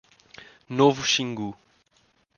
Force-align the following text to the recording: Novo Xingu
Novo 0.67 1.05
Xingu 1.05 1.53